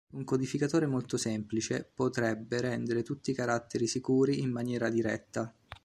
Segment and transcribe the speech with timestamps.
[0.15, 5.53] Un codificatore molto semplice potrebbe rendere tutti i caratteri sicuri in maniera diretta.